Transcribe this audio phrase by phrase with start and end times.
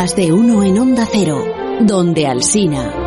[0.00, 1.44] Más de uno en Onda Cero,
[1.82, 2.99] donde Alsina.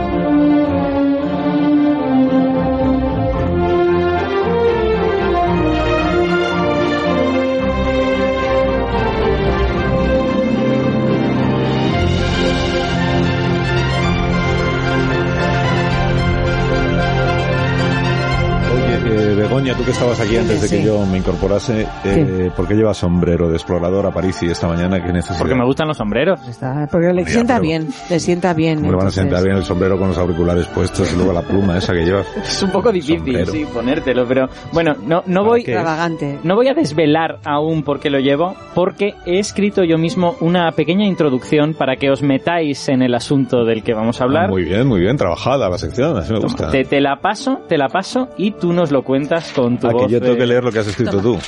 [19.74, 20.84] Begoña, tú que estabas aquí antes de que Sí.
[20.86, 25.02] yo me incorporase, eh, ¿por qué llevas sombrero de explorador a París y esta mañana
[25.02, 25.38] que necesitas?
[25.40, 26.40] Porque me gustan los sombreros.
[26.48, 28.82] Está- porque le Ya, sienta pero- bien, le sienta bien.
[28.84, 31.78] Le van a sentar bien el sombrero con los auriculares puestos y luego la pluma
[31.78, 32.26] esa que llevas.
[32.44, 33.52] Es un poco difícil, Sombrero.
[33.52, 35.62] sí, ponértelo, pero bueno, no, no ¿Para voy...
[35.62, 36.40] Extravagante.
[36.44, 40.72] No voy a desvelar aún por qué lo llevo, porque he escrito yo mismo una
[40.72, 44.46] pequeña introducción para que os metáis en el asunto del que vamos a hablar.
[44.46, 46.70] Ah, Muy bien, muy bien, trabajada la sección, así me gusta.
[46.70, 49.92] Te, te la paso, te la paso y tú nos lo cuentas con tu Ah,
[49.94, 51.38] voz que yo tengo de- que leer lo que has escrito tú.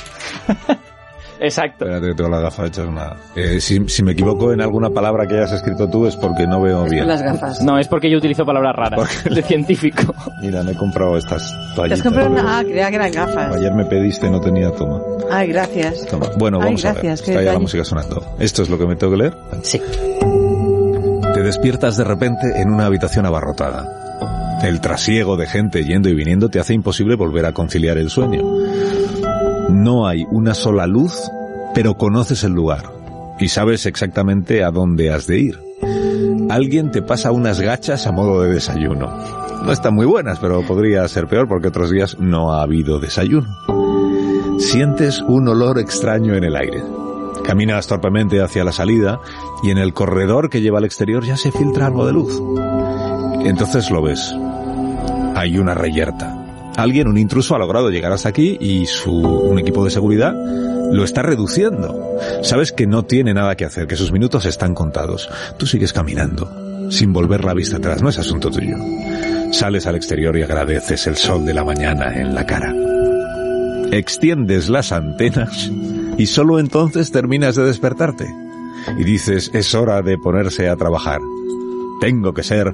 [1.38, 1.84] Exacto.
[1.84, 3.14] Espérate, que tengo las gafas hechas una...
[3.36, 6.62] Eh, si, si me equivoco en alguna palabra que hayas escrito tú es porque no
[6.62, 7.06] veo bien.
[7.06, 7.60] Las gafas.
[7.60, 10.14] No, es porque yo utilizo palabras raras Porque- de científico.
[10.40, 12.02] Mira, me he comprado estas ¿Te has toallitas.
[12.02, 12.58] comprado una?
[12.58, 13.54] Ah, creía que eran gafas.
[13.54, 14.98] Ayer me pediste, no tenía toma.
[15.30, 16.06] Ay, gracias.
[16.06, 16.26] Toma.
[16.38, 17.02] Bueno, Ay, vamos a ver.
[17.02, 18.24] gracias, Está ya la música sonando.
[18.38, 19.34] ¿Esto es lo que me tengo que leer?
[19.62, 19.78] Sí.
[21.34, 23.86] Te despiertas de repente en una habitación abarrotada.
[24.62, 28.42] El trasiego de gente yendo y viniendo te hace imposible volver a conciliar el sueño.
[29.70, 31.30] No hay una sola luz,
[31.74, 32.84] pero conoces el lugar
[33.38, 35.60] y sabes exactamente a dónde has de ir.
[36.48, 39.12] Alguien te pasa unas gachas a modo de desayuno.
[39.64, 43.48] No están muy buenas, pero podría ser peor porque otros días no ha habido desayuno.
[44.58, 46.82] Sientes un olor extraño en el aire.
[47.44, 49.20] Caminas torpemente hacia la salida
[49.62, 52.40] y en el corredor que lleva al exterior ya se filtra algo de luz.
[53.44, 54.34] Entonces lo ves.
[55.36, 56.34] Hay una reyerta.
[56.76, 60.34] Alguien, un intruso, ha logrado llegar hasta aquí y su, un equipo de seguridad
[60.90, 62.18] lo está reduciendo.
[62.42, 65.28] Sabes que no tiene nada que hacer, que sus minutos están contados.
[65.58, 68.78] Tú sigues caminando, sin volver la vista atrás, no es asunto tuyo.
[69.52, 72.74] Sales al exterior y agradeces el sol de la mañana en la cara.
[73.92, 75.70] Extiendes las antenas
[76.16, 78.26] y solo entonces terminas de despertarte.
[78.98, 81.20] Y dices, es hora de ponerse a trabajar.
[82.00, 82.72] Tengo que ser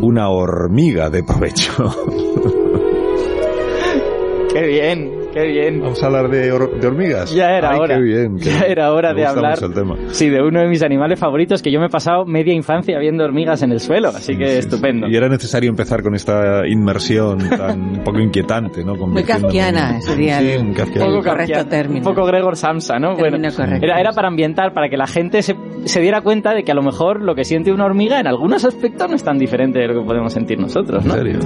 [0.00, 1.72] una hormiga de provecho.
[4.52, 5.80] Qué bien, qué bien.
[5.82, 7.32] Vamos a hablar de, de hormigas.
[7.32, 7.96] Ya era Ay, hora.
[7.96, 8.36] Qué bien.
[8.38, 8.70] qué Ya bien.
[8.72, 9.58] era hora Me de hablar.
[9.62, 9.94] el tema.
[10.08, 13.24] Sí, de uno de mis animales favoritos que yo me he pasado media infancia viendo
[13.24, 15.06] hormigas en el suelo, así que Sí, estupendo.
[15.06, 15.12] sí.
[15.12, 18.94] Y era necesario empezar con esta inmersión tan un poco inquietante, ¿no?
[18.96, 22.08] Muy kafkiana sería Sí, el- un poco correcto término.
[22.08, 23.14] Un poco Gregor Samsa, ¿no?
[23.14, 23.84] Término Bueno, correcto.
[23.86, 25.54] era, era para ambientar, para que la gente se,
[25.88, 28.64] se diera cuenta de que a lo mejor lo que siente una hormiga en algunos
[28.64, 31.14] aspectos no es tan diferente de lo que podemos sentir nosotros, ¿En ¿no?
[31.14, 31.38] serio?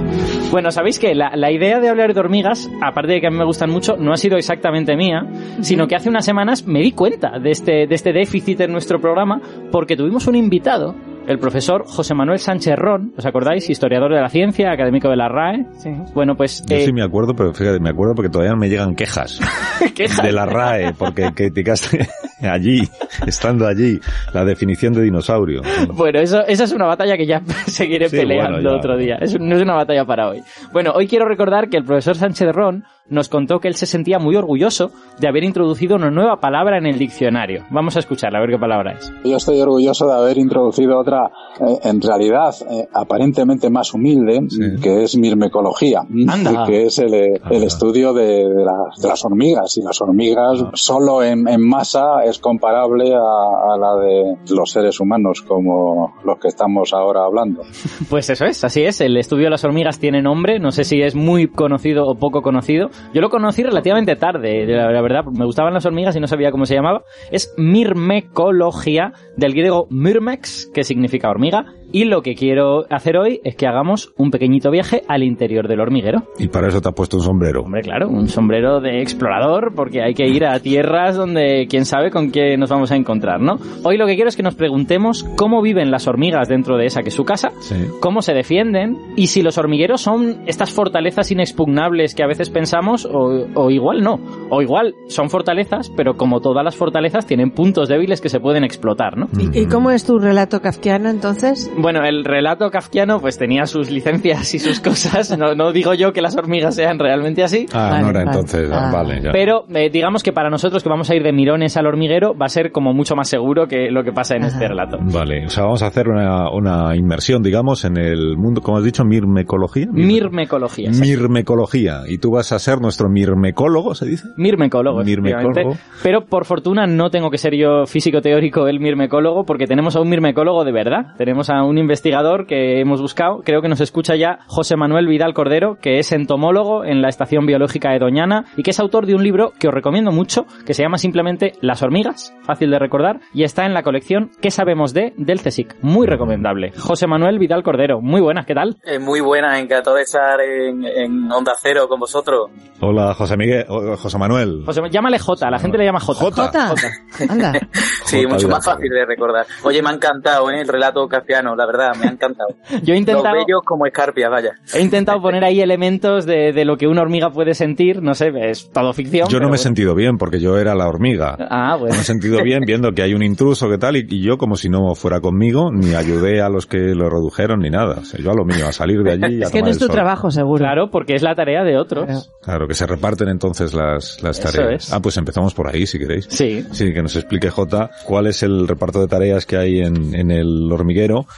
[0.51, 3.37] Bueno, ¿sabéis que la, la idea de hablar de hormigas, aparte de que a mí
[3.37, 5.25] me gustan mucho, no ha sido exactamente mía,
[5.61, 8.99] sino que hace unas semanas me di cuenta de este, de este déficit en nuestro
[8.99, 10.95] programa porque tuvimos un invitado,
[11.27, 13.69] el profesor José Manuel Sánchez Ron, ¿os acordáis?
[13.69, 15.65] Historiador de la ciencia, académico de la RAE.
[15.77, 15.89] Sí.
[16.13, 16.63] Bueno, pues...
[16.67, 19.39] Yo eh, sí me acuerdo, pero fíjate, me acuerdo porque todavía me llegan quejas
[19.95, 20.21] quejas.
[20.21, 22.07] de la RAE, porque criticaste
[22.41, 22.81] allí,
[23.25, 23.99] estando allí,
[24.33, 25.61] la definición de dinosaurio.
[25.93, 28.75] Bueno, eso, esa es una batalla que ya seguiré Sí, peleando bueno, ya.
[28.77, 29.15] otro día.
[29.21, 30.41] Es- no es una batalla para hoy.
[30.71, 34.17] Bueno, hoy quiero recordar que el profesor Sánchez Ron nos contó que él se sentía
[34.17, 37.63] muy orgulloso de haber introducido una nueva palabra en el diccionario.
[37.69, 39.11] Vamos a escucharla, a ver qué palabra es.
[39.23, 44.61] Yo estoy orgulloso de haber introducido otra, eh, en realidad, eh, aparentemente más humilde, Sí.
[44.81, 46.65] que es mirmecología, Anda.
[46.65, 47.65] que es el, eh, el Anda.
[47.67, 49.77] estudio de, de las, de las hormigas.
[49.77, 54.99] Y las hormigas, solo en, en masa, es comparable a, a la de los seres
[54.99, 57.61] humanos, como los que estamos ahora hablando.
[58.09, 59.01] Pues eso es, así es.
[59.01, 60.59] El estudio de las hormigas tiene nombre.
[60.59, 62.89] No sé si es muy conocido o poco conocido.
[63.13, 65.25] Yo lo conocí relativamente tarde, la, la verdad.
[65.25, 67.03] Me gustaban las hormigas y no sabía cómo se llamaba.
[67.31, 71.73] Es mirmecología, del griego myrmex, que significa hormiga.
[71.93, 75.79] Y lo que quiero hacer hoy es que hagamos un pequeñito viaje al interior del
[75.79, 76.23] hormiguero.
[76.39, 77.61] Y para eso te has puesto un sombrero.
[77.61, 82.09] Hombre, claro, un sombrero de explorador, porque hay que ir a tierras donde quién sabe
[82.09, 83.57] con qué nos vamos a encontrar, ¿no?
[83.83, 87.03] Hoy lo que quiero es que nos preguntemos cómo viven las hormigas dentro de esa
[87.03, 87.75] que es su casa, Sí.
[87.99, 93.05] cómo se defienden y si los hormigueros son estas fortalezas inexpugnables que a veces pensamos
[93.05, 94.19] o, o igual no.
[94.49, 98.63] O igual son fortalezas, pero como todas las fortalezas tienen puntos débiles que se pueden
[98.63, 99.27] explotar, ¿no?
[99.39, 101.71] ¿Y, y cómo es tu relato kafkiano entonces?
[101.83, 105.37] Bueno, el relato kafkiano pues tenía sus licencias y sus cosas.
[105.37, 107.65] No, no digo yo que las hormigas sean realmente así.
[107.73, 108.31] Ah, Vale, no era vale.
[108.31, 108.89] entonces, Ah.
[108.91, 109.31] vale, ya.
[109.33, 112.45] Pero eh, digamos que para nosotros que vamos a ir de mirones al hormiguero va
[112.45, 114.97] a ser como mucho más seguro que lo que pasa en este relato.
[115.01, 118.85] Vale, o sea, vamos a hacer una, una inmersión, digamos, en el mundo, como has
[118.85, 119.87] dicho, mirmecología.
[119.91, 120.89] Mirmecología.
[120.91, 122.01] Mirmecología.
[122.07, 124.27] Y tú vas a ser nuestro mirmecólogo, ¿se dice?
[124.37, 125.75] Mirmecólogo, Mirmecólogo.
[126.01, 130.01] Pero por fortuna no tengo que ser yo físico teórico el mirmecólogo porque tenemos a
[130.01, 131.15] un mirmecólogo de verdad.
[131.17, 133.41] Tenemos a un investigador que hemos buscado.
[133.43, 137.45] Creo que nos escucha ya José Manuel Vidal Cordero, que es entomólogo en la Estación
[137.45, 140.73] Biológica de Doñana y que es autor de un libro que os recomiendo mucho, que
[140.73, 144.93] se llama simplemente Las hormigas, fácil de recordar, y está en la colección ¿Qué sabemos
[144.93, 145.13] de?
[145.17, 145.75] del CSIC.
[145.81, 146.71] Muy recomendable.
[146.77, 148.77] José Manuel Vidal Cordero, muy buenas, ¿qué tal?
[148.83, 152.49] Eh, muy buena, encantado de estar en, en Onda Cero con vosotros.
[152.81, 154.63] Hola, José Miguel, o- José Manuel.
[154.65, 156.19] José, llámale J, la gente le llama J.
[156.19, 156.67] Jota.
[156.69, 156.89] Jota.
[157.29, 157.53] Anda.
[158.05, 159.45] Sí, mucho más fácil de recordar.
[159.63, 160.61] Oye, me ha encantado ¿eh?
[160.61, 161.07] el relato
[161.55, 162.49] la verdad, me ha encantado.
[162.83, 163.33] Yo he Los intentado...
[163.35, 164.51] bellos como escarpias, vaya.
[164.73, 168.31] He intentado poner ahí elementos de, de lo que una hormiga puede sentir, no sé,
[168.49, 169.27] es todo ficción.
[169.29, 171.35] Yo no me he sentido bien porque yo era la hormiga.
[171.49, 171.95] Ah, bueno.
[171.95, 174.55] Me he sentido bien viendo que hay un intruso que tal y, y yo como
[174.55, 177.97] si no fuera conmigo, ni ayudé a los que lo redujeron ni nada.
[178.01, 179.63] O sea, yo a lo mío, a salir de allí y a Es que tomar
[179.65, 179.93] no es tu sol.
[179.95, 180.59] trabajo, seguro.
[180.59, 182.05] Claro, porque es la tarea de otros.
[182.05, 182.21] Claro.
[182.41, 184.87] Claro, que se reparten entonces las, las Eso tareas.
[184.87, 184.93] es.
[184.93, 186.25] Ah, pues empezamos por ahí, si queréis.
[186.29, 186.65] Sí.
[186.71, 190.31] Sí, que nos explique J cuál es el reparto de tareas que hay en, en
[190.31, 191.25] el hormiguero.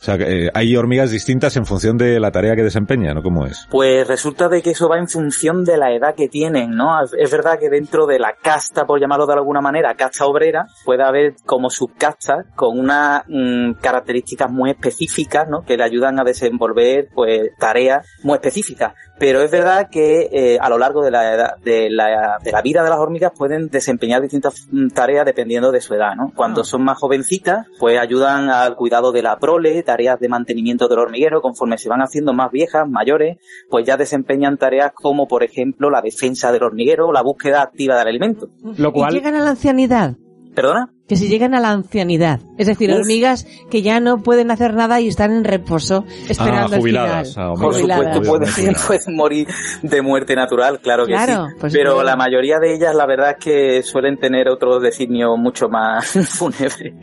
[0.00, 3.22] O sea, que, eh, hay hormigas distintas en función de la tarea que desempeñan, ¿no?
[3.22, 3.66] ¿Cómo es?
[3.70, 7.02] Pues resulta de que eso va en función de la edad que tienen, ¿no?
[7.02, 11.02] Es verdad que dentro de la casta, por llamarlo de alguna manera, casta obrera, puede
[11.02, 15.66] haber como subcastas con unas mm, características muy específicas, ¿no?
[15.66, 18.94] Que le ayudan a desenvolver, pues, tareas muy específicas.
[19.18, 22.62] Pero es verdad que eh, a lo largo de la, edad, de, la, de la
[22.62, 26.32] vida de las hormigas pueden desempeñar distintas mm, tareas dependiendo de su edad, ¿no?
[26.34, 31.00] Cuando son más jovencitas, pues ayudan al cuidado de la prole, tareas de mantenimiento del
[31.00, 33.38] hormiguero, conforme se van haciendo más viejas, mayores,
[33.68, 37.98] pues ya desempeñan tareas como, por ejemplo, la defensa del hormiguero o la búsqueda activa
[37.98, 38.50] del alimento.
[38.76, 40.16] Lo ¿Y cual, llegan a la ancianidad?
[40.54, 40.92] ¿Perdona?
[41.10, 42.38] Que si llegan a la ancianidad.
[42.56, 42.98] Es decir, Uf.
[43.00, 47.34] hormigas que ya no pueden hacer nada y están en reposo esperando Ah, jubiladas, el
[47.34, 47.50] final.
[47.50, 48.16] ah, Por Jubiladas.
[48.16, 49.48] supuesto, pueden, morir
[49.82, 51.54] de muerte natural, claro que Claro, sí.
[51.58, 52.06] pues Pero claro.
[52.06, 56.94] la mayoría de ellas, la verdad es que suelen tener otro designio mucho más fúnebre.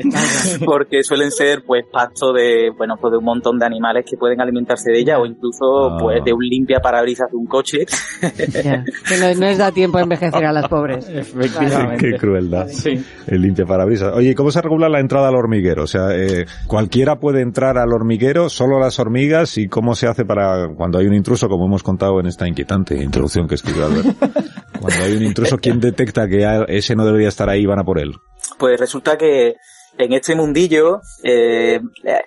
[0.66, 4.40] Porque suelen ser, pues, pasto de, bueno, pues de un montón de animales que pueden
[4.40, 5.98] alimentarse de ellas o incluso, Ah.
[6.00, 7.80] pues, de un limpia parabrisas de un coche.
[8.64, 11.06] Ya, que no, no les da tiempo a envejecer a las pobres.
[11.14, 12.12] efectivamente.
[12.12, 12.68] Qué crueldad.
[12.70, 13.04] Sí.
[13.28, 13.97] El limpia parabrisas.
[14.02, 15.84] Oye, ¿y ¿cómo se regula la entrada al hormiguero?
[15.84, 19.58] O sea, eh, ¿cualquiera puede entrar al hormiguero, solo las hormigas?
[19.58, 22.96] ¿Y cómo se hace para cuando hay un intruso, como hemos contado en esta inquietante
[22.96, 24.18] introducción que escribió Albert?
[24.80, 27.84] Cuando hay un intruso, ¿quién detecta que ese no debería estar ahí y van a
[27.84, 28.14] por él?
[28.58, 29.56] Pues resulta que
[29.98, 31.82] en este mundillo eh,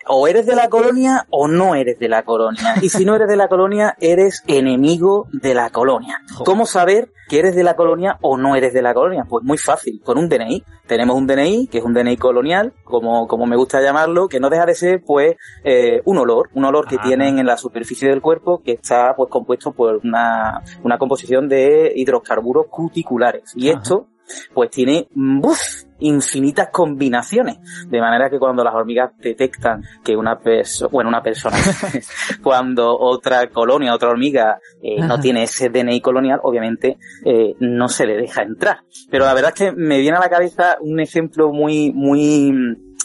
[0.07, 2.75] o eres de la colonia o no eres de la colonia.
[2.83, 6.21] Y si no eres de la colonia, eres enemigo de la colonia.
[6.45, 9.25] ¿Cómo saber que eres de la colonia o no eres de la colonia?
[9.29, 10.65] Pues muy fácil, con un DNI.
[10.87, 14.51] Tenemos un DNI, que es un DNI colonial, como, como me gusta llamarlo, que no
[14.51, 17.03] deja de ser pues eh, un olor, un olor que Ah.
[17.05, 21.93] tienen en la superficie del cuerpo que está pues compuesto por una, una composición de
[21.95, 23.53] hidrocarburos cuticulares.
[23.55, 24.09] Y esto
[24.55, 25.59] pues tiene mm, ¡buf!
[26.03, 27.59] infinitas combinaciones.
[27.89, 31.57] De manera que cuando las hormigas detectan que una persona, bueno, una persona,
[32.43, 38.07] cuando otra colonia, otra hormiga eh, no tiene ese DNI colonial, obviamente eh, no se
[38.07, 38.79] le deja entrar.
[39.11, 42.51] Pero la verdad es que me viene a la cabeza un ejemplo muy, muy,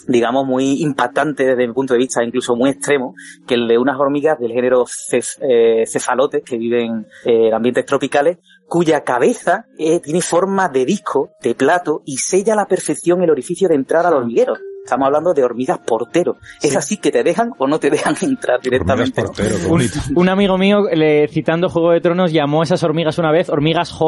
[0.08, 3.14] digamos, muy impactante desde mi punto de vista, incluso muy extremo,
[3.48, 7.86] que el de unas hormigas del género cef- eh, cefalotes que viven eh, en ambientes
[7.86, 8.38] tropicales,
[8.68, 13.30] cuya cabeza eh, tiene forma de disco, de plato, y sella a la perfección el
[13.30, 14.56] orificio de entrar al hormiguero.
[14.86, 16.38] Estamos hablando de hormigas portero.
[16.62, 19.20] Es así que te dejan o no te dejan entrar directamente.
[19.24, 19.56] portero,
[20.16, 23.92] Un, amigo mío, le- citando Juego de Tronos, llamó a esas hormigas una vez hormigas.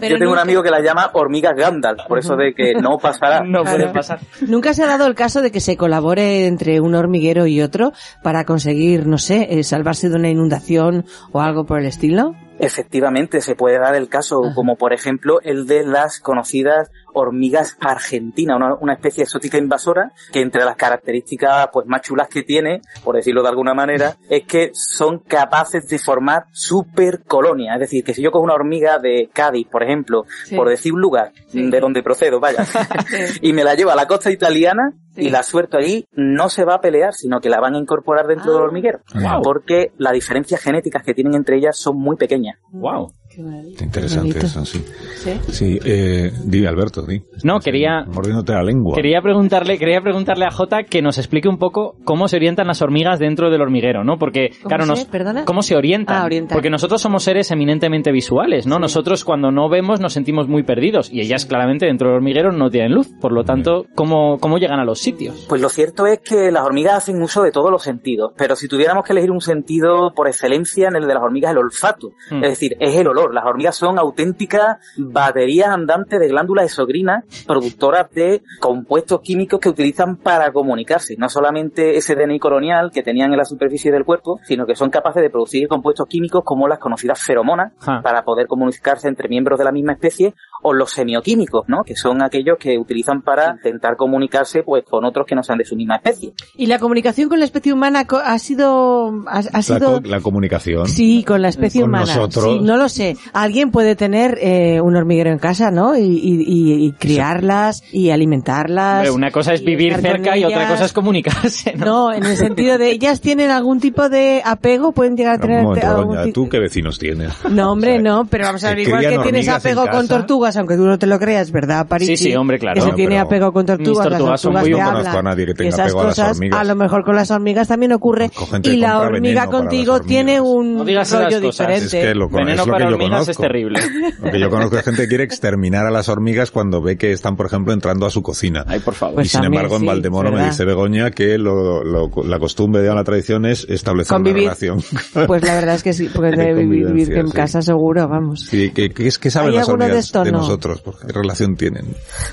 [0.00, 2.98] Pero Yo tengo un amigo que las llama hormigas Gandalf, por eso de que no
[2.98, 3.42] pasará.
[3.48, 3.92] No puede Claro.
[3.94, 4.18] pasar.
[4.46, 7.92] Nunca se ha dado el caso de que se colabore entre un hormiguero y otro
[8.24, 12.34] para conseguir, no sé, eh, salvarse de una inundación o algo por el estilo.
[12.60, 14.54] Efectivamente, se puede dar el caso, Ajá.
[14.56, 20.40] como por ejemplo el de las conocidas hormigas argentinas, una, una especie exótica invasora que
[20.40, 24.70] entre las características pues más chulas que tiene, por decirlo de alguna manera, es que
[24.74, 27.74] son capaces de formar supercolonias.
[27.74, 30.56] Es decir, que si yo cojo una hormiga de Cádiz, por ejemplo, Sí.
[30.56, 31.70] por decir un lugar Sí.
[31.70, 32.64] de donde procedo, vaya,
[33.42, 35.26] y me la llevo a la costa italiana Sí.
[35.26, 38.26] y la suelto allí, no se va a pelear, sino que la van a incorporar
[38.26, 38.54] dentro Ah.
[38.54, 39.00] del hormiguero.
[39.14, 39.42] Wow.
[39.42, 42.58] Porque las diferencias genéticas que tienen entre ellas son muy pequeñas.
[42.70, 43.12] Wow.
[43.38, 43.84] Qué maravilla.
[43.84, 44.84] Interesante eso, sí.
[45.14, 45.30] ¿Sí?
[45.52, 47.22] Sí, eh, di Alberto, di.
[47.44, 48.96] No, quería, Mordiéndote la lengua.
[48.96, 52.82] Quería preguntarle, quería preguntarle a Jota que nos explique un poco cómo se orientan las
[52.82, 54.18] hormigas dentro del hormiguero, ¿no?
[54.18, 54.88] Porque, ¿Cómo claro, se?
[54.88, 55.44] nos, ¿Perdona?
[55.44, 56.16] ¿cómo se orientan?
[56.16, 56.56] Ah, orientan.
[56.56, 58.74] Porque nosotros somos seres eminentemente visuales, ¿no?
[58.74, 58.80] Sí.
[58.80, 62.70] Nosotros cuando no vemos nos sentimos muy perdidos y ellas claramente dentro del hormiguero no
[62.70, 63.08] tienen luz.
[63.20, 65.46] Por lo tanto, ¿cómo, cómo llegan a los sitios?
[65.48, 68.66] Pues lo cierto es que las hormigas hacen uso de todos los sentidos, pero si
[68.66, 72.08] tuviéramos que elegir un sentido por excelencia en el de las hormigas, el olfato.
[72.32, 72.42] Hmm.
[72.42, 73.27] Es decir, es el olor.
[73.32, 80.16] Las hormigas son auténticas baterías andantes de glándulas exocrinas, productoras de compuestos químicos que utilizan
[80.16, 81.16] para comunicarse.
[81.18, 84.90] No solamente ese DNI colonial que tenían en la superficie del cuerpo, sino que son
[84.90, 88.00] capaces de producir compuestos químicos como las conocidas feromonas Ja.
[88.02, 90.34] para poder comunicarse entre miembros de la misma especie
[90.68, 91.82] o los semioquímicos, ¿no?
[91.84, 95.64] Que son aquellos que utilizan para intentar comunicarse pues con otros que no sean de
[95.64, 96.32] su misma especie.
[96.56, 99.10] ¿Y la comunicación con la especie humana co- ha sido...
[99.28, 100.00] ha, sido...
[100.04, 100.86] la comunicación.
[100.86, 102.06] Sí, con la especie Con humana.
[102.06, 102.44] nosotros.
[102.44, 103.16] Sí, no lo sé.
[103.32, 105.96] Alguien puede tener eh, un hormiguero en casa, ¿no?
[105.96, 109.10] Y, y- y- y criarlas y alimentarlas.
[109.10, 111.84] Una cosa es vivir cerca y otra cosa es comunicarse, ¿no?
[111.88, 115.58] No, en el sentido de ellas tienen algún tipo de apego, pueden llegar a tener
[115.60, 117.32] Un momento, algún doña, ¿tú qué vecinos tienes?
[117.50, 120.56] No, hombre, O sea, no, pero vamos a ver, igual que tienes apego con tortugas,
[120.58, 122.06] aunque tú no te lo creas, ¿verdad, París?
[122.08, 122.74] Sí, sí, hombre, claro.
[122.74, 124.96] Que se Bueno, tiene apego con tortugas, mis las tortugas son muy- Yo no hablan.
[125.02, 126.60] conozco a nadie que tenga esas apego a las cosas, hormigas.
[126.60, 128.30] a lo mejor con las hormigas también ocurre.
[128.50, 130.06] Gente Y que la hormiga contigo hormigas.
[130.08, 131.42] tiene un No digas rollo cosas.
[131.42, 131.84] diferente.
[132.00, 133.30] Es que lo, Veneno es lo para que yo hormigas conozco.
[133.30, 133.78] es terrible.
[134.22, 137.12] Lo que yo conozco es gente que quiere exterminar a las hormigas cuando ve que
[137.12, 138.64] están, por ejemplo, entrando a su cocina.
[138.66, 139.14] Ay, por favor.
[139.16, 140.50] Pues y sin también, embargo, en sí, Valdemoro me ¿verdad?
[140.50, 144.44] dice Begoña que lo- lo- la costumbre de la tradición es establecer Convivir.
[144.44, 144.82] una relación.
[145.26, 147.32] Pues la verdad es que sí, porque De debe vivir, en sí.
[147.32, 148.40] casa seguro, vamos.
[148.48, 150.24] Sí, ¿qué, qué, es- qué saben ¿Hay las alguno de hormigas esto?
[150.24, 150.37] de No.
[150.38, 150.80] Nosotros?
[150.80, 151.84] Porque ¿Qué relación tienen?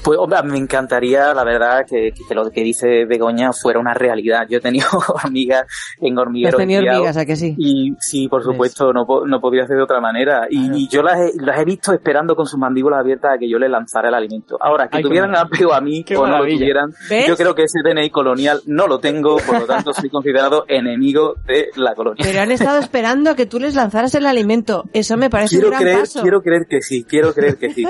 [0.03, 4.45] Pues hombre, me encantaría, la verdad, que, que lo que dice Begoña fuera una realidad.
[4.49, 5.65] Yo he tenido hormigas
[6.01, 6.99] en hormigueros tenido criados.
[6.99, 7.55] hormigas, ¿a que sí?
[7.57, 10.47] Y sí, por supuesto, no, no podía ser de otra manera.
[10.49, 13.49] Y, y yo las he, las he visto esperando con sus mandíbulas abiertas a que
[13.49, 14.57] yo le lanzara el alimento.
[14.61, 15.55] Ahora, que Ay, tuvieran maravilla.
[15.55, 16.57] apego a mí Qué o no lo maravilla.
[16.59, 17.27] tuvieran, ¿Ves?
[17.27, 21.35] yo creo que ese DNI colonial no lo tengo, por lo tanto soy considerado enemigo
[21.47, 22.23] de la colonia.
[22.25, 24.83] Pero han estado esperando a que tú les lanzaras el alimento.
[24.93, 26.21] Eso me parece Quiero un gran creer, paso.
[26.21, 27.85] quiero creer que sí, quiero creer que sí.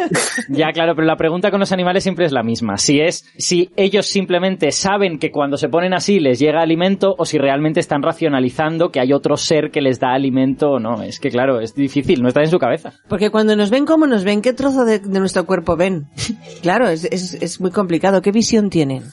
[0.50, 2.78] Ya, claro, pero la pregunta con los animales siempre es la misma.
[2.78, 7.26] Si es, si ellos simplemente saben que cuando se ponen así les llega alimento o
[7.26, 11.02] si realmente están racionalizando que hay otro ser que les da alimento o no.
[11.02, 12.94] Es que claro, es difícil, no está en su cabeza.
[13.08, 14.42] Porque cuando nos ven, ¿cómo nos ven?
[14.42, 16.08] ¿Qué trozo de, de nuestro cuerpo ven?
[16.62, 18.22] Claro, es, es, es muy complicado.
[18.22, 19.04] ¿Qué visión tienen?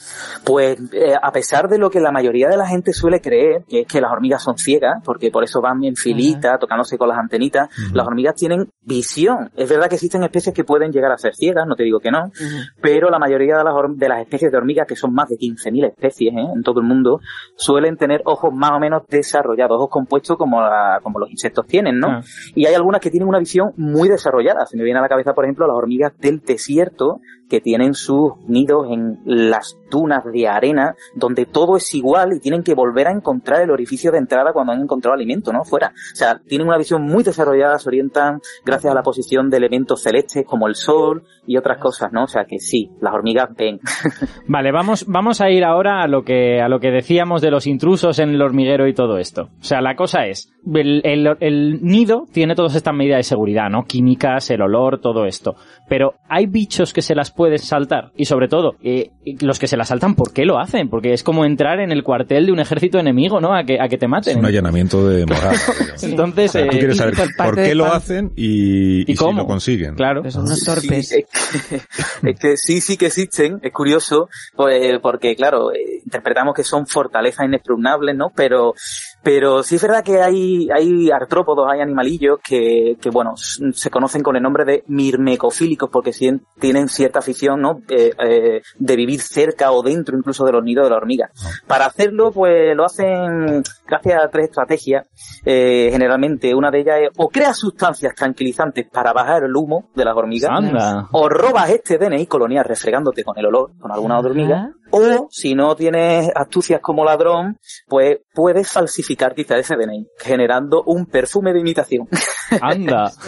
[0.45, 3.81] Pues eh, a pesar de lo que la mayoría de la gente suele creer, que
[3.81, 7.19] es que las hormigas son ciegas, porque por eso van en filita, tocándose con las
[7.19, 9.51] antenitas, las hormigas tienen visión.
[9.57, 12.11] Es verdad que existen especies que pueden llegar a ser ciegas, no te digo que
[12.11, 12.33] no,
[12.81, 15.87] pero la mayoría de las, de las especies de hormigas, que son más de 15.000
[15.87, 16.47] especies ¿eh?
[16.57, 17.21] en todo el mundo,
[17.55, 21.99] suelen tener ojos más o menos desarrollados, ojos compuestos como, la- como los insectos tienen,
[22.01, 22.09] ¿no?
[22.09, 22.21] Ah.
[22.55, 24.65] Y hay algunas que tienen una visión muy desarrollada.
[24.67, 27.21] Se me viene a la cabeza, por ejemplo, las hormigas del desierto
[27.53, 32.63] que tienen sus nidos en las dunas de arena, donde todo es igual y tienen
[32.63, 35.63] que volver a encontrar el orificio de entrada cuando han encontrado alimento, ¿no?
[35.63, 35.89] Fuera.
[35.89, 40.01] O sea, tienen una visión muy desarrollada, se orientan gracias a la posición de elementos
[40.01, 42.25] celestes como el sol y otras cosas, ¿no?
[42.25, 43.81] O sea que sí, las hormigas ven.
[44.49, 47.67] Vale, vamos, vamos a ir ahora a lo que, a lo que decíamos de los
[47.67, 49.51] intrusos en el hormiguero y todo esto.
[49.61, 53.69] O sea, la cosa es, el, el- el nido tiene todas estas medidas de seguridad,
[53.71, 53.85] ¿no?
[53.85, 55.57] Químicas, el olor, todo esto.
[55.89, 58.13] Pero hay bichos que se las pueden saltar.
[58.17, 60.89] Y sobre todo, eh, los que se las saltan, ¿por qué lo hacen?
[60.89, 63.55] Porque es como entrar en el cuartel de un ejército enemigo, ¿no?
[63.55, 64.39] A que, a que te Es maten.
[64.39, 65.57] un allanamiento de moral.
[66.03, 69.17] Entonces, O sea, tú eh, quieres saber por qué lo hacen y, ¿Y y si
[69.17, 69.41] cómo?
[69.41, 69.95] lo consiguen.
[69.95, 70.23] claro.
[70.23, 71.09] Pues son unos torpes.
[71.09, 71.25] Sí,
[72.23, 76.87] es, que, sí, sí que existen, es curioso, pues, porque claro, eh, interpretamos que son
[76.87, 78.31] fortalezas inexpugnables, ¿no?
[78.35, 78.75] Pero,
[79.23, 84.23] pero sí es verdad que hay, hay artrópodos, hay animalillos que, que bueno, se conocen
[84.23, 86.13] con el nombre de mirmecofílicos porque
[86.59, 87.81] tienen cierta afición, ¿no?
[87.89, 91.31] Eh, eh, de vivir cerca o dentro incluso de los nidos de la hormiga.
[91.67, 95.07] Para hacerlo, pues lo hacen gracias a tres estrategias.
[95.45, 100.05] Eh, generalmente, una de ellas es o crea sustancias tranquilizantes para bajar el humo de
[100.05, 101.09] las hormigas, Anda.
[101.13, 105.75] o robas este DNI colonial refregándote con el olor, con alguna hormiga, o si no
[105.75, 107.59] tienes astucias como ladrón,
[107.89, 112.09] pues puedes falsificar quizá ese DNI, generando un perfume de imitación.
[112.61, 113.11] Anda.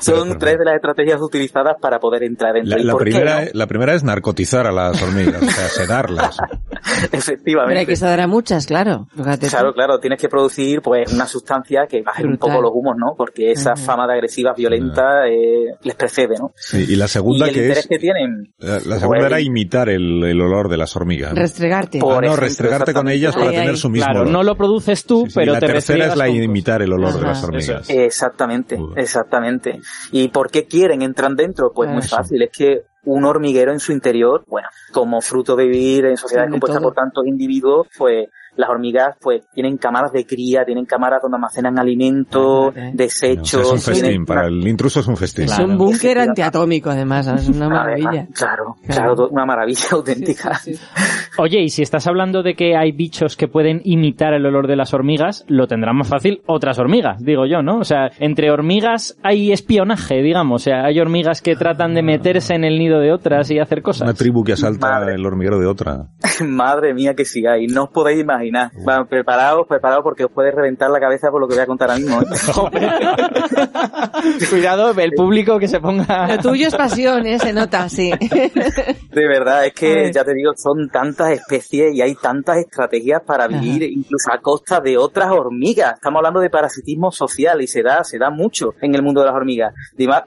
[0.00, 2.76] Son pero- tres de las estrategias utilizadas para poder entrar dentro.
[2.76, 3.50] La, ¿Y la primera, no?
[3.52, 6.36] la primera es narcotizar a las hormigas, o sea, sedarlas.
[7.12, 7.68] Efectivamente.
[7.70, 9.08] Pero hay que saber a muchas, claro.
[9.16, 9.50] Fíjate tú.
[9.50, 13.14] Claro, claro, tienes que producir pues una sustancia que baje un poco los humos, ¿no?
[13.16, 16.52] Porque esa fama de agresivas violentas eh, les precede, ¿no?
[16.54, 17.88] Sí, y la Y segunda el que interés es...
[17.88, 21.32] que tienen, La, la segunda Pues- era imitar el, el olor de las hormigas.
[21.34, 21.40] ¿no?
[21.40, 21.98] Restregarte.
[21.98, 23.18] Por Ah, no, ejemplo, restregarte con exactamente.
[23.18, 24.32] ellas para Ahí, tener su mismo Claro, olor.
[24.32, 26.92] no lo produces tú, Sí, sí, pero y la te tercera es la imitar el
[26.92, 27.90] olor de las Eso hormigas.
[27.90, 29.80] Exactamente, exactamente.
[30.12, 31.02] ¿Y por qué quieren?
[31.02, 31.72] ¿Entran dentro?
[31.74, 32.82] Pues muy fácil, es que
[33.16, 37.26] un hormiguero en su interior, bueno, como fruto de vivir en sociedades compuestas por tantos
[37.26, 42.74] individuos, pues las hormigas pues tienen cámaras de cría, tienen cámaras donde almacenan alimentos.
[42.74, 43.48] No, o desechos.
[43.50, 45.44] sea, es un festín, tienen para el intruso es un festín.
[45.44, 45.70] Es Claro.
[45.70, 47.26] un búnker antiatómico, además.
[47.28, 48.08] Es una maravilla.
[48.08, 49.14] Además, Claro, Claro.
[49.14, 50.54] claro, una maravilla auténtica.
[50.56, 50.84] Sí, sí.
[51.38, 54.74] Oye, y si estás hablando de que hay bichos que pueden imitar el olor de
[54.74, 57.78] las hormigas, lo tendrán más fácil otras hormigas, digo yo, ¿no?
[57.78, 60.62] O sea, entre hormigas hay espionaje, digamos.
[60.62, 63.78] O sea, hay hormigas que tratan de meterse en el nido de otras y hacer
[63.78, 64.14] Una cosas.
[64.16, 65.14] tribu que asalta Madre.
[65.14, 66.06] el hormiguero de otra.
[66.46, 68.70] Madre mía que sigáis, no os podéis imaginar.
[68.88, 71.90] Va, preparaos, preparaos porque os puede reventar la cabeza por lo que voy a contar
[71.90, 72.20] ahora mismo.
[72.22, 72.24] ¿eh?
[74.50, 76.36] Cuidado, el público que se ponga...
[76.36, 77.38] Lo tuyo es pasión, ¿eh?
[77.38, 78.10] Se nota, sí.
[78.10, 83.48] De verdad, es que ya te digo, son tantas especies y hay tantas estrategias para
[83.48, 85.94] vivir incluso a costa de otras hormigas.
[85.94, 89.26] Estamos hablando de parasitismo social y se da, se da mucho en el mundo de
[89.26, 89.74] las hormigas.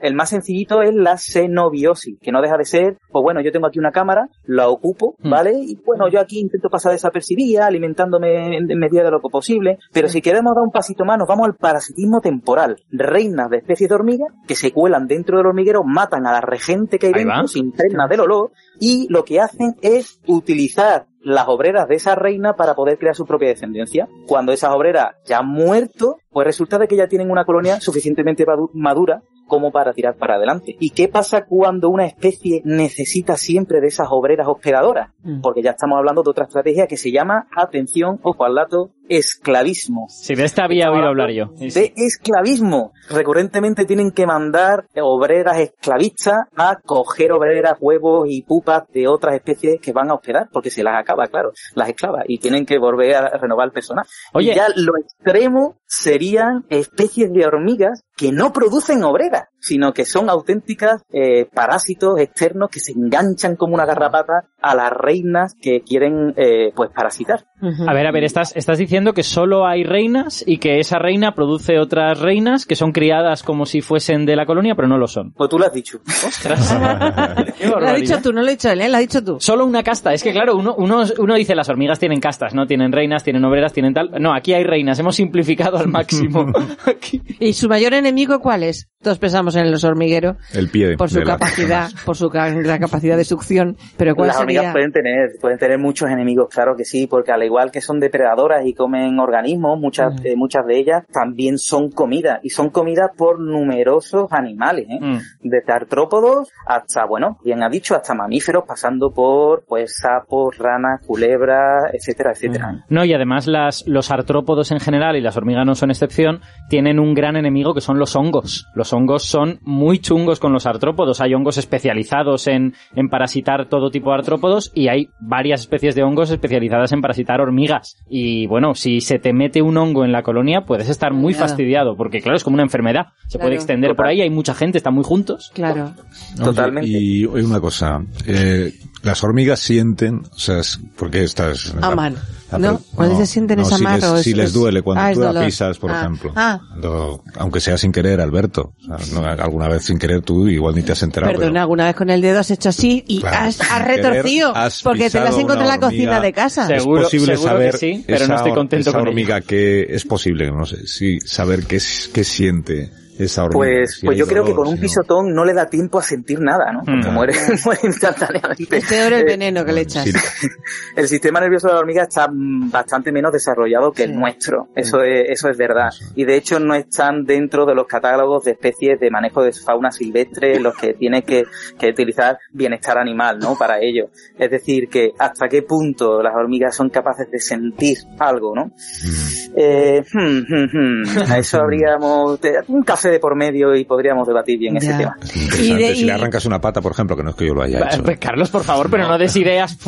[0.00, 3.66] El más sencillito es la xenobiosis, que no deja de ser, pues bueno, yo tengo
[3.66, 5.30] aquí una cámara, la ocupo, Hmm.
[5.30, 5.52] ¿vale?
[5.54, 10.08] Y bueno, yo aquí intento pasar desapercibida, alimentándome en en medida de lo posible, pero
[10.08, 12.76] si queremos dar un pasito más, nos vamos al parasitismo temporal.
[12.90, 16.98] Reinas de especies de hormigas que se cuelan dentro del hormiguero, matan a la regente
[16.98, 18.50] que hay dentro, se impregna del olor
[18.80, 23.24] y lo que hacen es utilizar las obreras de esa reina para poder crear su
[23.24, 24.08] propia descendencia.
[24.26, 28.44] Cuando esas obreras ya han muerto, pues resulta de que ya tienen una colonia suficientemente
[28.44, 30.76] madu- madura como para tirar para adelante.
[30.80, 35.10] ¿Y qué pasa cuando una especie necesita siempre de esas obreras hospedadoras?
[35.24, 35.42] Mm.
[35.42, 40.06] Porque ya estamos hablando de otra estrategia que se llama, atención, ojo al dato, esclavismo
[40.08, 41.50] Si de esta había oído hablar yo.
[41.56, 41.80] Sí, sí.
[41.80, 42.92] de esclavismo.
[43.08, 49.80] Recurrentemente tienen que mandar obreras esclavistas a coger obreras, huevos y pupas de otras especies
[49.80, 53.14] que van a hospedar, porque se las acaba, claro, las esclavas, y tienen que volver
[53.14, 54.04] a renovar el personal.
[54.32, 54.52] Oye.
[54.52, 60.28] Y ya lo extremo serían especies de hormigas que no producen obreras, sino que son
[60.28, 66.34] auténticas eh, parásitos externos que se enganchan como una garrapata a las reinas que quieren
[66.36, 67.46] eh, pues parasitar.
[67.86, 71.32] A ver, a ver, estás, estás diciendo que solo hay reinas y que esa reina
[71.34, 75.06] produce otras reinas que son criadas como si fuesen de la colonia, pero no lo
[75.06, 75.32] son.
[75.32, 76.00] Pues tú lo has dicho.
[76.26, 76.76] Ostras.
[77.58, 78.88] Qué Lo has dicho tú, no lo he dicho él, ¿eh?
[78.88, 79.36] Lo has dicho tú.
[79.38, 80.12] Solo una casta.
[80.12, 82.66] Es que claro, uno, uno, uno dice las hormigas tienen castas, ¿no?
[82.66, 84.10] Tienen reinas, tienen obreras, tienen tal.
[84.20, 84.98] No, aquí hay reinas.
[84.98, 86.46] Hemos simplificado al máximo.
[87.38, 88.88] ¿Y su mayor enemigo cuál es?
[89.00, 90.96] Todos pensamos en los hormigueros El pie.
[90.96, 94.72] por su capacidad, por su la capacidad de succión, pero ¿cuál Las hormigas sería?
[94.72, 98.64] pueden tener, pueden tener muchos enemigos, claro que sí, porque al igual que son depredadoras
[98.66, 100.26] y comen organismos, muchas, Mm.
[100.26, 104.98] eh, muchas de ellas también son comida, y son comida por numerosos animales, ¿eh?
[105.00, 105.18] Mm.
[105.42, 111.92] desde artrópodos hasta, bueno, bien ha dicho, hasta mamíferos, pasando por, pues, sapos, ranas, culebras,
[111.92, 112.84] etcétera, etcétera.
[112.88, 116.98] No, y además las, los artrópodos en general, y las hormigas no son excepción, tienen
[116.98, 118.66] un gran enemigo que son los hongos.
[118.74, 121.20] Los hongos son muy chungos con los artrópodos.
[121.20, 126.02] Hay hongos especializados en, en parasitar todo tipo de artrópodos y hay varias especies de
[126.02, 127.96] hongos especializadas en parasitar hormigas.
[128.08, 131.48] Y bueno, si se te mete un hongo en la colonia, puedes estar muy Claro.
[131.48, 133.06] fastidiado, porque claro, es como una enfermedad.
[133.28, 133.42] Se Claro.
[133.44, 135.50] puede extender por ahí, hay mucha gente, están muy juntos.
[135.54, 135.92] Claro.
[136.34, 136.88] Oye, Totalmente.
[136.90, 141.74] Y oye, una cosa, eh, las hormigas sienten, o sea, es- porque estas...
[141.80, 142.16] Aman.
[142.50, 142.78] Ah, ¿No?
[142.78, 145.02] pero- Cuando se sienten no, es si les, o es- si les es- duele cuando
[145.02, 146.00] Ah, tú la pisas, por Ah.
[146.00, 146.32] ejemplo.
[146.36, 146.60] Ah.
[146.68, 148.74] Cuando- aunque sea sin querer, Alberto.
[148.90, 151.32] O sea, no, alguna vez sin querer tú igual ni te has enterado.
[151.32, 154.02] Perdona, pero- alguna vez con el dedo has hecho así y Claro, has, has querer
[154.04, 156.66] retorcido has porque te la has encontrado en la cocina de casa.
[156.66, 156.72] Sí.
[156.74, 159.10] es Seguro- posible seguro saber que sí, pero no estoy contento esa con ello.
[159.10, 161.80] hormiga que es posible, no sé, sí, saber qué,
[162.12, 163.58] qué siente esa hormiga.
[163.58, 166.40] Pues, si pues yo creo que con un pisotón no le da tiempo a sentir
[166.40, 166.80] nada, ¿no?
[166.84, 167.14] Porque Mm.
[167.14, 167.32] muere,
[167.64, 168.76] muere instantáneamente.
[168.78, 170.04] Es peor el Eh, veneno que le echas.
[170.04, 170.12] Sí,
[170.96, 174.10] El sistema nervioso de la hormiga está mm, bastante menos desarrollado que Sí.
[174.10, 174.68] el nuestro.
[174.74, 175.90] Eso es, eso es verdad.
[176.14, 179.90] Y de hecho no están dentro de los catálogos de especies de manejo de fauna
[179.90, 181.44] silvestre los que tiene que,
[181.78, 183.56] que utilizar bienestar animal, ¿no?
[183.56, 184.10] Para ello.
[184.38, 188.66] Es decir, que hasta qué punto las hormigas son capaces de sentir algo, ¿no?
[188.66, 189.52] Mm.
[189.56, 191.32] Eh, hmm, hmm, hmm.
[191.32, 192.40] A eso habríamos...
[192.68, 195.16] Un café de por medio y podríamos debatir bien ese tema.
[195.58, 197.62] Y de- Si le arrancas una pata, por ejemplo, que no es que yo lo
[197.62, 198.02] haya hecho.
[198.02, 199.76] Pues, Carlos, por favor, pero no des ideas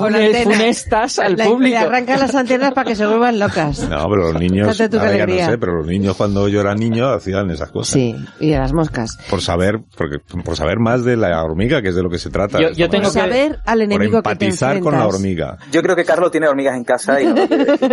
[0.45, 1.71] funestas al Le- público.
[1.71, 3.89] Le arrancan las antenas para que se vuelvan locas.
[3.89, 7.09] No, pero los niños, ahora ya no sé, pero los niños cuando yo era niño
[7.09, 7.95] hacían esas cosas.
[7.95, 9.17] Sí, y a las moscas.
[9.31, 12.31] Por saber, porque, por saber más de la hormiga, que es de lo que se
[12.31, 12.61] trata.
[12.61, 15.59] Yo- yo tengo que- saber al Por enemigo que te empatizar con la hormiga.
[15.73, 17.35] Yo creo que Carlos tiene hormigas en casa y no.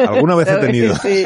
[0.09, 0.95] Alguna vez he tenido.
[0.97, 1.23] Sí.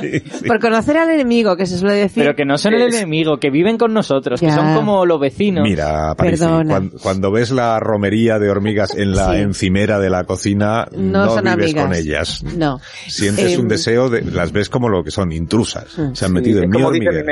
[0.00, 0.46] Sí.
[0.46, 2.22] Por conocer al enemigo, que se suele decir.
[2.24, 5.62] Pero que no son el enemigo, que viven con nosotros, que son como los vecinos.
[5.64, 9.38] Mira, Parisi, cuando, cuando ves la romería de hormigas en la Sí.
[9.40, 11.84] encimera de la cocina, No no, son vives amigas.
[11.84, 12.44] con ellas.
[12.56, 12.78] No.
[13.08, 15.86] Sientes Eh, un deseo de, las ves como lo que son, intrusas.
[15.90, 17.24] Se han Sí, metido en mi hormiguero.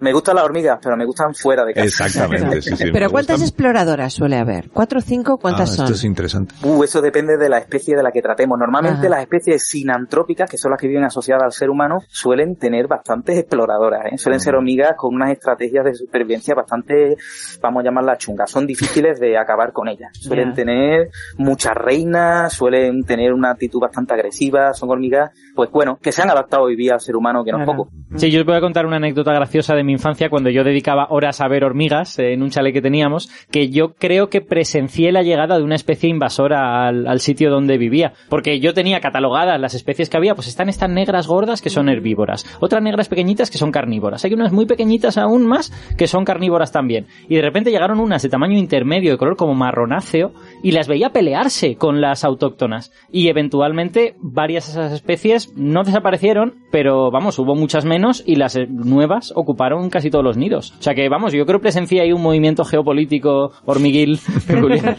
[0.00, 1.86] me gustan las hormigas, pero me gustan fuera de casa.
[1.86, 2.84] Exactamente, sí, sí.
[2.86, 3.48] me Pero ¿cuántas gustan.
[3.48, 4.70] exploradoras suele haber?
[4.70, 5.38] ¿Cuatro o cinco?
[5.38, 5.84] ¿Cuántas Ah, son?
[5.86, 6.54] Esto es interesante.
[6.62, 8.58] Uh, eso depende de la especie de la que tratemos.
[8.58, 9.08] Normalmente Ajá.
[9.08, 13.38] las especies sinantrópicas, que son las que viven asociadas al ser humano, suelen tener bastantes
[13.38, 14.12] exploradoras.
[14.12, 14.18] ¿eh?
[14.18, 17.16] Suelen ser hormigas con unas estrategias de supervivencia bastante,
[17.60, 18.50] vamos a llamarlas chungas.
[18.50, 20.10] Son difíciles de acabar con ellas.
[20.12, 24.72] Suelen tener muchas reinas, suelen tener una actitud bastante agresiva.
[24.72, 27.60] Son hormigas, pues bueno, que se han adaptado hoy día al ser humano, que no
[27.60, 27.88] es poco.
[28.16, 31.08] Sí, yo os voy a contar una anécdota graciosa de mi infancia cuando yo dedicaba
[31.10, 35.12] horas a ver hormigas eh, en un chalet que teníamos, que yo creo que presencié
[35.12, 38.12] la llegada de una especie invasora al, al sitio donde vivía.
[38.28, 41.88] Porque yo tenía catalogadas las especies que había, pues están estas negras gordas que son
[41.88, 46.24] herbívoras, otras negras pequeñitas que son carnívoras, hay unas muy pequeñitas aún más que son
[46.24, 47.06] carnívoras también.
[47.28, 51.10] Y de repente llegaron unas de tamaño intermedio, de color como marronáceo, y las veía
[51.10, 52.92] pelearse con las autóctonas.
[53.10, 58.58] Y eventualmente varias de esas especies no desaparecieron, pero vamos, hubo muchas menos y las
[58.68, 60.74] nuevas ocuparon casi todos los nidos.
[60.78, 64.96] O sea que vamos, yo creo que presencié ahí un movimiento geopolítico hormiguil peculiar.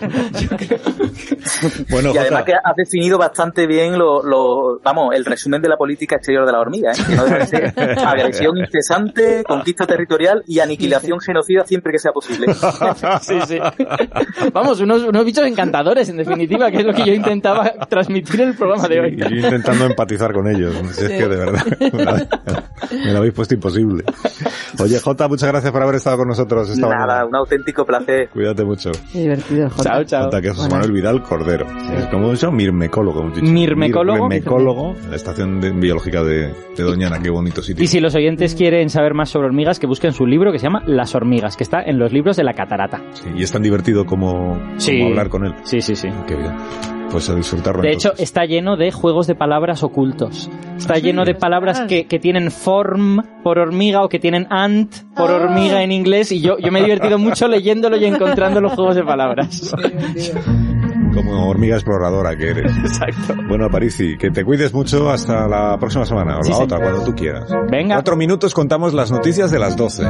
[1.90, 5.78] Bueno, y además que has definido bastante bien lo, lo- vamos, el resumen de la
[5.78, 6.96] política exterior de la hormiga, ¿eh?
[7.08, 7.74] que no debe ser
[8.06, 12.48] agresión incesante, conquista territorial y aniquilación genocida siempre que sea posible.
[13.22, 13.58] Sí, sí.
[14.54, 18.50] Vamos, unos, unos bichos encantadores, en definitiva, que es lo que yo intentaba transmitir en
[18.50, 19.16] el programa de y hoy.
[19.18, 20.74] yo intentando empatizar con ellos.
[20.92, 21.66] Si Es que de verdad
[22.92, 24.04] me la habéis puesto imposible.
[24.80, 27.26] Oye, Jota, muchas gracias por haber estado con nosotros esta Nada, mañana.
[27.26, 28.30] un auténtico placer.
[28.30, 28.92] Cuídate mucho.
[29.12, 29.84] Qué divertido, Jota.
[29.84, 30.24] Chao, chao.
[30.26, 30.76] Jota, que es José Bueno.
[30.86, 31.68] Manuel Vidal Cordero.
[31.98, 33.22] Es como eso, mirmecólogo.
[33.22, 33.52] hemos dicho.
[33.52, 34.28] Mirmecólogo.
[34.30, 37.20] Mirmecólogo, la estación de- biológica de, de Doñana.
[37.22, 37.84] Qué bonito sitio.
[37.84, 40.64] Y si los oyentes quieren saber más sobre hormigas, que busquen su libro que se
[40.66, 43.02] llama Las hormigas, que está en los libros de la catarata.
[43.14, 44.98] Sí, y es tan divertido como, Sí.
[44.98, 45.56] como hablar con él.
[45.64, 46.10] Sí, sí, sí.
[46.28, 46.54] Qué bien.
[47.10, 47.82] Pues a disfrutarlo.
[47.82, 48.24] De hecho, entonces.
[48.26, 50.50] está lleno de juegos de palabras ocultos.
[50.76, 55.32] Está lleno de palabras que, que tienen form por hormiga o que tienen ant por
[55.32, 58.96] hormiga en inglés y yo, yo me he divertido mucho leyéndolo y encontrando los juegos
[58.96, 59.74] de palabras.
[61.18, 62.78] Como hormiga exploradora que eres.
[62.86, 63.36] Exacto.
[63.48, 67.04] Bueno, Parisi, que te cuides mucho hasta la próxima semana o Sí, la otra, cuando
[67.04, 67.50] tú quieras.
[67.72, 67.96] Venga.
[67.96, 70.04] Cuatro minutos contamos las noticias de las 12,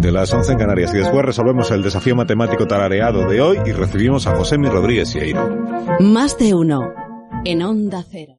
[0.00, 3.72] de las 11 en Canarias y después resolvemos el desafío matemático tarareado de hoy y
[3.72, 5.48] recibimos a José Mi Rodríguez Sieiro.
[6.00, 6.80] Más de uno.
[7.44, 8.38] En Onda Cero.